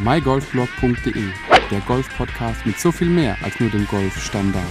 [0.00, 1.24] mygolfblog.de,
[1.72, 4.62] der Golf-Podcast mit so viel mehr als nur dem Golfstandard.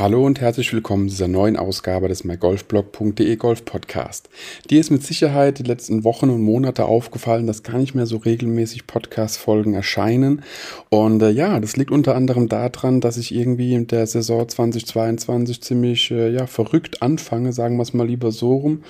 [0.00, 4.30] Hallo und herzlich willkommen zu dieser neuen Ausgabe des mygolfblog.de Golf Podcast.
[4.70, 8.16] Dir ist mit Sicherheit die letzten Wochen und Monate aufgefallen, dass gar nicht mehr so
[8.16, 10.42] regelmäßig Podcast-Folgen erscheinen.
[10.88, 15.62] Und äh, ja, das liegt unter anderem daran, dass ich irgendwie in der Saison 2022
[15.62, 18.82] ziemlich äh, ja, verrückt anfange, sagen wir es mal lieber so rum.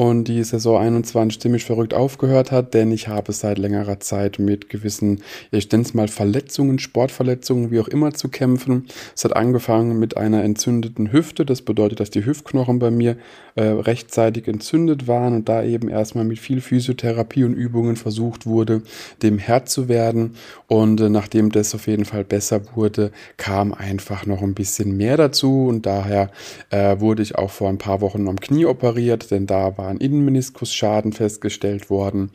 [0.00, 4.70] Und die Saison 21 ziemlich verrückt aufgehört hat, denn ich habe seit längerer Zeit mit
[4.70, 8.86] gewissen, ich nenne es mal Verletzungen, Sportverletzungen, wie auch immer zu kämpfen.
[9.14, 11.44] Es hat angefangen mit einer entzündeten Hüfte.
[11.44, 13.18] Das bedeutet, dass die Hüftknochen bei mir
[13.56, 18.80] äh, rechtzeitig entzündet waren und da eben erstmal mit viel Physiotherapie und Übungen versucht wurde,
[19.22, 20.36] dem Herr zu werden.
[20.66, 25.18] Und äh, nachdem das auf jeden Fall besser wurde, kam einfach noch ein bisschen mehr
[25.18, 26.30] dazu und daher
[26.70, 29.98] äh, wurde ich auch vor ein paar Wochen am Knie operiert, denn da war ein
[29.98, 32.30] Innenmeniskusschaden festgestellt worden.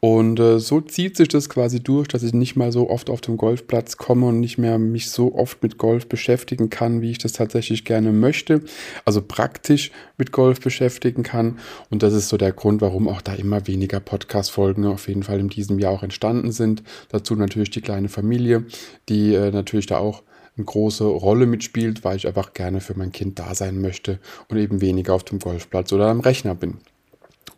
[0.00, 3.20] Und äh, so zieht sich das quasi durch, dass ich nicht mal so oft auf
[3.20, 7.18] dem Golfplatz komme und nicht mehr mich so oft mit Golf beschäftigen kann, wie ich
[7.18, 8.62] das tatsächlich gerne möchte,
[9.04, 11.58] also praktisch mit Golf beschäftigen kann.
[11.90, 15.40] Und das ist so der Grund, warum auch da immer weniger Podcast-Folgen auf jeden Fall
[15.40, 16.82] in diesem Jahr auch entstanden sind.
[17.08, 18.64] Dazu natürlich die kleine Familie,
[19.08, 20.22] die äh, natürlich da auch
[20.56, 24.58] eine große Rolle mitspielt, weil ich einfach gerne für mein Kind da sein möchte und
[24.58, 26.78] eben weniger auf dem Golfplatz oder am Rechner bin.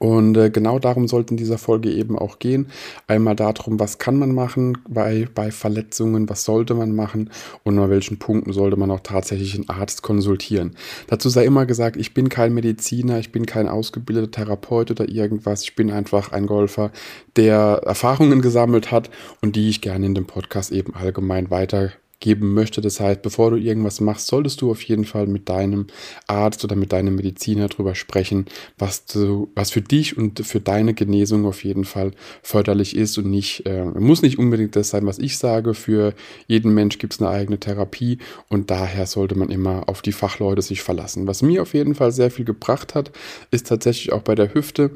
[0.02, 2.66] Und äh, genau darum sollte in dieser Folge eben auch gehen.
[3.06, 7.30] Einmal darum, was kann man machen bei, bei Verletzungen, was sollte man machen
[7.62, 10.74] und an welchen Punkten sollte man auch tatsächlich einen Arzt konsultieren.
[11.06, 15.62] Dazu sei immer gesagt, ich bin kein Mediziner, ich bin kein ausgebildeter Therapeut oder irgendwas.
[15.62, 16.90] Ich bin einfach ein Golfer,
[17.36, 19.08] der Erfahrungen gesammelt hat
[19.40, 21.92] und die ich gerne in dem Podcast eben allgemein weiter
[22.22, 22.80] geben möchte.
[22.80, 25.88] Das heißt, bevor du irgendwas machst, solltest du auf jeden Fall mit deinem
[26.26, 28.46] Arzt oder mit deinem Mediziner darüber sprechen,
[28.78, 32.12] was du, was für dich und für deine Genesung auf jeden Fall
[32.42, 35.74] förderlich ist und nicht, äh, muss nicht unbedingt das sein, was ich sage.
[35.74, 36.14] Für
[36.46, 40.62] jeden Mensch gibt es eine eigene Therapie und daher sollte man immer auf die Fachleute
[40.62, 41.26] sich verlassen.
[41.26, 43.10] Was mir auf jeden Fall sehr viel gebracht hat,
[43.50, 44.92] ist tatsächlich auch bei der Hüfte,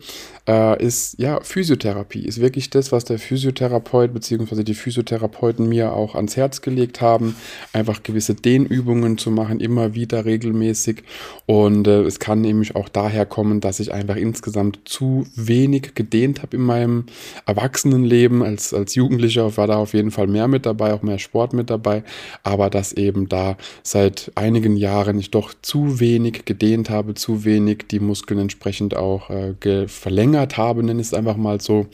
[0.48, 2.24] äh, ist ja Physiotherapie.
[2.24, 4.62] Ist wirklich das, was der Physiotherapeut bzw.
[4.62, 7.34] die Physiotherapeuten mir auch ans Herz gelegt haben haben,
[7.72, 11.02] einfach gewisse Dehnübungen zu machen, immer wieder regelmäßig.
[11.46, 16.42] Und äh, es kann nämlich auch daher kommen, dass ich einfach insgesamt zu wenig gedehnt
[16.42, 17.04] habe in meinem
[17.46, 18.42] Erwachsenenleben.
[18.42, 21.70] Als, als Jugendlicher war da auf jeden Fall mehr mit dabei, auch mehr Sport mit
[21.70, 22.04] dabei.
[22.42, 27.86] Aber dass eben da seit einigen Jahren ich doch zu wenig gedehnt habe, zu wenig
[27.90, 31.86] die Muskeln entsprechend auch äh, verlängert habe, nenne ich es einfach mal so.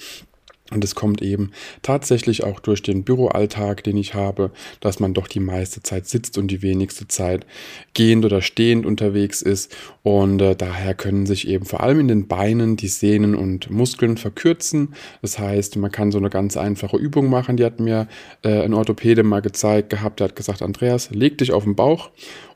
[0.73, 1.51] Und es kommt eben
[1.83, 4.51] tatsächlich auch durch den Büroalltag, den ich habe,
[4.81, 7.47] dass man doch die meiste Zeit sitzt und die wenigste Zeit
[7.95, 9.75] gehend oder stehend unterwegs ist.
[10.03, 14.17] Und äh, daher können sich eben vor allem in den Beinen die Sehnen und Muskeln
[14.17, 14.95] verkürzen.
[15.21, 17.57] Das heißt, man kann so eine ganz einfache Übung machen.
[17.57, 18.09] Die hat mir
[18.43, 20.21] äh, ein Orthopäde mal gezeigt gehabt.
[20.21, 22.11] Der hat gesagt, Andreas, leg dich auf den Bauch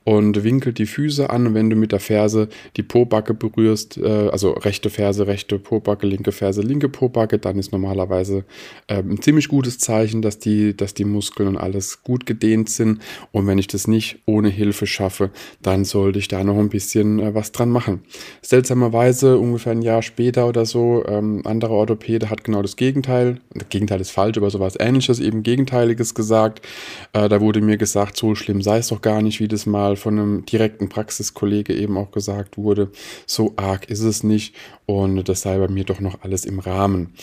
[0.06, 1.48] und winkelt die Füße an.
[1.48, 6.06] Und wenn du mit der Ferse die Pobacke berührst, äh, also rechte Ferse, rechte Pobacke,
[6.06, 8.44] linke Ferse, linke Pobacke, dann ist normalerweise
[8.86, 13.02] äh, ein ziemlich gutes Zeichen, dass die, dass die Muskeln und alles gut gedehnt sind.
[13.32, 15.30] Und wenn ich das nicht ohne Hilfe schaffe,
[15.60, 18.02] dann sollte ich da noch ein bisschen äh, was dran machen.
[18.42, 23.40] Seltsamerweise, ungefähr ein Jahr später oder so, ähm, anderer Orthopäde hat genau das Gegenteil.
[23.54, 26.64] Das Gegenteil ist falsch, aber sowas ähnliches, eben Gegenteiliges gesagt.
[27.12, 29.95] Äh, da wurde mir gesagt, so schlimm sei es doch gar nicht, wie das mal
[29.96, 32.90] von einem direkten Praxiskollege eben auch gesagt wurde,
[33.26, 34.54] so arg ist es nicht
[34.86, 37.14] und das sei bei mir doch noch alles im Rahmen.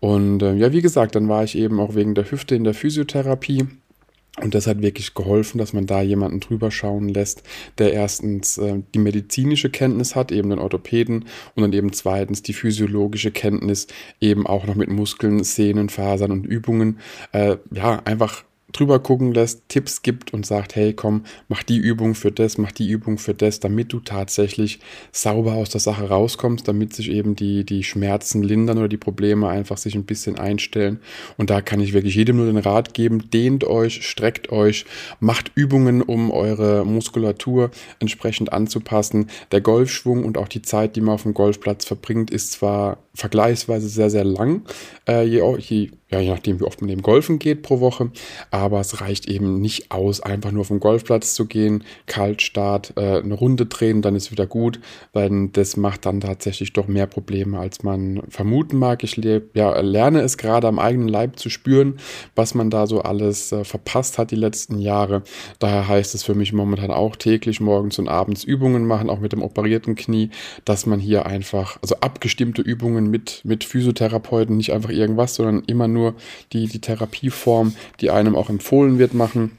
[0.00, 2.74] Und äh, ja, wie gesagt, dann war ich eben auch wegen der Hüfte in der
[2.74, 3.66] Physiotherapie.
[4.40, 7.42] Und das hat wirklich geholfen, dass man da jemanden drüber schauen lässt,
[7.78, 11.24] der erstens äh, die medizinische Kenntnis hat, eben den Orthopäden,
[11.54, 13.88] und dann eben zweitens die physiologische Kenntnis,
[14.20, 17.00] eben auch noch mit Muskeln, Sehnen, Fasern und Übungen,
[17.32, 22.14] äh, ja, einfach drüber gucken lässt, Tipps gibt und sagt, hey, komm, mach die Übung
[22.14, 24.80] für das, mach die Übung für das, damit du tatsächlich
[25.12, 29.48] sauber aus der Sache rauskommst, damit sich eben die, die Schmerzen lindern oder die Probleme
[29.48, 31.00] einfach sich ein bisschen einstellen.
[31.36, 34.84] Und da kann ich wirklich jedem nur den Rat geben, dehnt euch, streckt euch,
[35.20, 39.28] macht Übungen, um eure Muskulatur entsprechend anzupassen.
[39.52, 43.88] Der Golfschwung und auch die Zeit, die man auf dem Golfplatz verbringt, ist zwar vergleichsweise
[43.88, 44.62] sehr, sehr lang,
[45.08, 48.10] äh, je, je ja, je nachdem, wie oft man eben golfen geht pro Woche.
[48.50, 53.34] Aber es reicht eben nicht aus, einfach nur den Golfplatz zu gehen, Kaltstart, äh, eine
[53.34, 54.80] Runde drehen, dann ist wieder gut,
[55.12, 59.04] weil das macht dann tatsächlich doch mehr Probleme, als man vermuten mag.
[59.04, 59.20] Ich
[59.54, 61.98] ja, lerne es gerade am eigenen Leib zu spüren,
[62.34, 65.22] was man da so alles äh, verpasst hat die letzten Jahre.
[65.60, 69.32] Daher heißt es für mich momentan auch täglich morgens und abends Übungen machen, auch mit
[69.32, 70.30] dem operierten Knie,
[70.64, 75.62] dass man hier einfach, also abgestimmte Übungen Übungen mit, mit Physiotherapeuten, nicht einfach irgendwas, sondern
[75.66, 76.14] immer nur
[76.52, 79.56] die, die Therapieform, die einem auch empfohlen wird, machen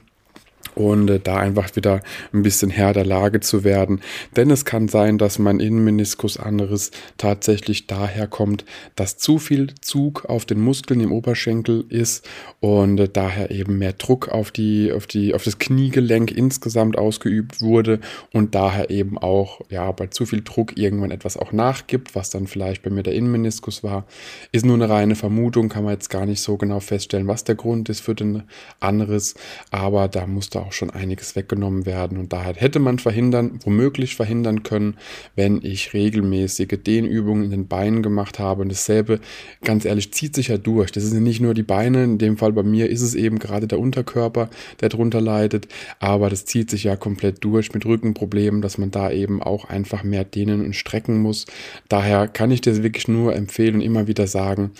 [0.74, 2.00] und äh, da einfach wieder
[2.32, 4.00] ein bisschen Herr der Lage zu werden.
[4.36, 8.64] Denn es kann sein, dass mein Innenmeniskus anderes tatsächlich daher kommt,
[8.96, 12.28] dass zu viel Zug auf den Muskeln im Oberschenkel ist
[12.60, 17.60] und äh, daher eben mehr Druck auf die, auf die, auf das Kniegelenk insgesamt ausgeübt
[17.60, 18.00] wurde
[18.32, 22.46] und daher eben auch, ja, bei zu viel Druck irgendwann etwas auch nachgibt, was dann
[22.46, 24.06] vielleicht bei mir der Innenmeniskus war.
[24.52, 27.54] Ist nur eine reine Vermutung, kann man jetzt gar nicht so genau feststellen, was der
[27.54, 28.44] Grund ist für den
[28.80, 29.34] anderes,
[29.70, 32.18] aber da musste auch schon einiges weggenommen werden.
[32.18, 34.96] Und daher hätte man verhindern, womöglich verhindern können,
[35.36, 38.62] wenn ich regelmäßige Dehnübungen in den Beinen gemacht habe.
[38.62, 39.20] Und dasselbe,
[39.62, 40.92] ganz ehrlich, zieht sich ja durch.
[40.92, 43.66] Das sind nicht nur die Beine, in dem Fall bei mir ist es eben gerade
[43.66, 44.48] der Unterkörper,
[44.80, 45.68] der darunter leidet,
[45.98, 50.04] aber das zieht sich ja komplett durch mit Rückenproblemen, dass man da eben auch einfach
[50.04, 51.46] mehr dehnen und strecken muss.
[51.88, 54.72] Daher kann ich dir wirklich nur empfehlen und immer wieder sagen,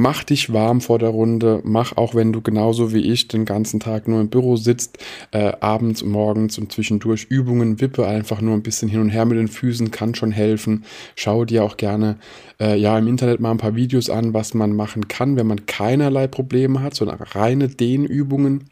[0.00, 3.80] Mach dich warm vor der Runde, mach auch wenn du genauso wie ich den ganzen
[3.80, 4.98] Tag nur im Büro sitzt,
[5.32, 9.38] äh, abends, morgens und zwischendurch Übungen, wippe einfach nur ein bisschen hin und her mit
[9.38, 10.84] den Füßen, kann schon helfen.
[11.16, 12.18] Schau dir auch gerne
[12.60, 15.66] äh, ja im Internet mal ein paar Videos an, was man machen kann, wenn man
[15.66, 18.70] keinerlei Probleme hat, sondern reine Dehnübungen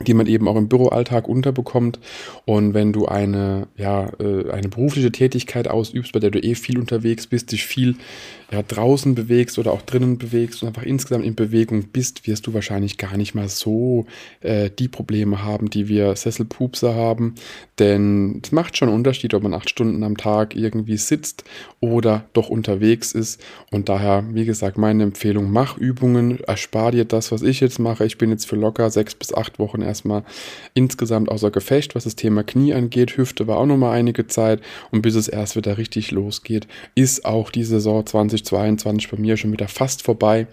[0.00, 1.98] die man eben auch im Büroalltag unterbekommt.
[2.44, 6.78] Und wenn du eine, ja, äh, eine berufliche Tätigkeit ausübst, bei der du eh viel
[6.78, 7.96] unterwegs bist, dich viel
[8.52, 12.54] ja, draußen bewegst oder auch drinnen bewegst und einfach insgesamt in Bewegung bist, wirst du
[12.54, 14.06] wahrscheinlich gar nicht mal so
[14.40, 17.34] äh, die Probleme haben, die wir Sesselpupser haben.
[17.78, 21.44] Denn es macht schon einen Unterschied, ob man acht Stunden am Tag irgendwie sitzt
[21.80, 23.42] oder doch unterwegs ist.
[23.72, 28.04] Und daher, wie gesagt, meine Empfehlung, mach Übungen, erspar dir das, was ich jetzt mache.
[28.04, 30.24] Ich bin jetzt für locker sechs bis acht Wochen erstmal
[30.74, 33.16] insgesamt außer Gefecht, was das Thema Knie angeht.
[33.16, 34.60] Hüfte war auch nochmal einige Zeit
[34.90, 39.52] und bis es erst wieder richtig losgeht, ist auch die Saison 2022 bei mir schon
[39.52, 40.46] wieder fast vorbei.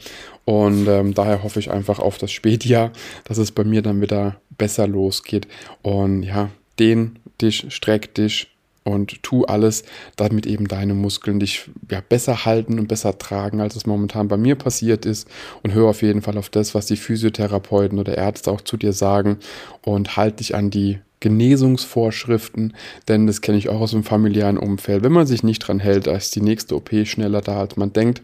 [0.45, 2.91] Und ähm, daher hoffe ich einfach auf das Spätjahr,
[3.25, 5.47] dass es bei mir dann wieder besser losgeht.
[5.81, 6.49] Und ja,
[6.79, 8.52] den dich, streck dich,
[8.83, 9.83] und tu alles,
[10.15, 14.37] damit eben deine Muskeln dich ja, besser halten und besser tragen, als es momentan bei
[14.37, 15.27] mir passiert ist.
[15.61, 18.93] Und hör auf jeden Fall auf das, was die Physiotherapeuten oder Ärzte auch zu dir
[18.93, 19.37] sagen
[19.81, 22.73] und halt dich an die Genesungsvorschriften,
[23.07, 25.03] denn das kenne ich auch aus dem familiären Umfeld.
[25.03, 27.93] Wenn man sich nicht dran hält, da ist die nächste OP schneller da, als man
[27.93, 28.21] denkt.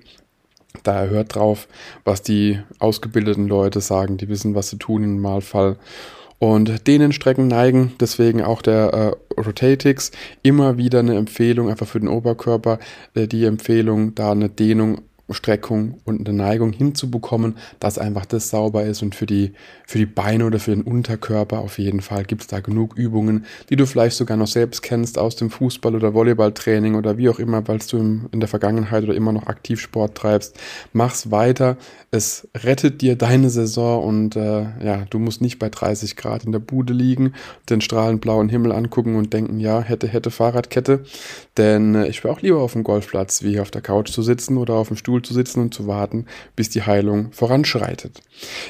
[0.84, 1.70] Daher hört drauf,
[2.04, 5.78] was die ausgebildeten Leute sagen, die wissen, was sie tun im Normalfall
[6.40, 12.00] und denen Strecken neigen, deswegen auch der äh, Rotatix immer wieder eine Empfehlung, einfach für
[12.00, 12.80] den Oberkörper,
[13.14, 15.02] äh, die Empfehlung, da eine Dehnung
[15.34, 19.54] Streckung und eine Neigung hinzubekommen, dass einfach das sauber ist und für die,
[19.86, 23.46] für die Beine oder für den Unterkörper auf jeden Fall gibt es da genug Übungen,
[23.70, 27.40] die du vielleicht sogar noch selbst kennst aus dem Fußball- oder Volleyballtraining oder wie auch
[27.40, 30.58] immer, weil du im, in der Vergangenheit oder immer noch aktiv Sport treibst.
[30.94, 31.78] Mach's weiter.
[32.12, 36.52] Es rettet dir deine Saison und äh, ja, du musst nicht bei 30 Grad in
[36.52, 37.34] der Bude liegen,
[37.70, 41.04] den strahlend blauen Himmel angucken und denken, ja, hätte, hätte Fahrradkette.
[41.58, 44.58] Denn äh, ich wäre auch lieber auf dem Golfplatz, wie auf der Couch zu sitzen
[44.58, 46.26] oder auf dem Stuhl Stuhl zu sitzen und zu warten,
[46.56, 48.22] bis die Heilung voranschreitet.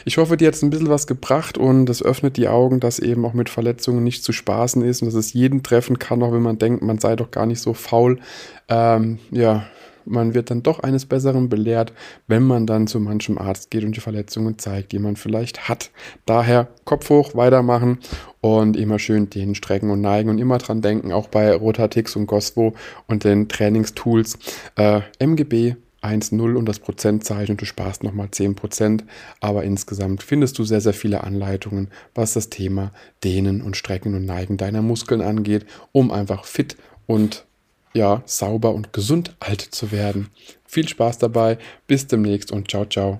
[0.06, 3.00] Ich hoffe, dir hat es ein bisschen was gebracht und es öffnet die Augen, dass
[3.00, 6.34] eben auch mit Verletzungen nicht zu spaßen ist und dass es jeden treffen kann, auch
[6.34, 8.20] wenn man denkt, man sei doch gar nicht so faul.
[8.68, 9.66] Ähm, ja,
[10.06, 11.94] man wird dann doch eines Besseren belehrt,
[12.28, 15.92] wenn man dann zu manchem Arzt geht und die Verletzungen zeigt, die man vielleicht hat.
[16.26, 18.00] Daher Kopf hoch, weitermachen
[18.42, 22.26] und immer schön den strecken und neigen und immer dran denken, auch bei Rotatix und
[22.26, 22.74] Gosvo
[23.08, 24.40] und den Trainingstools.
[24.76, 29.04] Äh, MGB 1,0 und das Prozentzeichen und du sparst nochmal 10%.
[29.40, 32.92] Aber insgesamt findest du sehr, sehr viele Anleitungen, was das Thema
[33.24, 37.46] Dehnen und Strecken und Neigen deiner Muskeln angeht, um einfach fit und
[37.94, 40.30] ja, sauber und gesund alt zu werden.
[40.66, 43.20] Viel Spaß dabei, bis demnächst und ciao, ciao.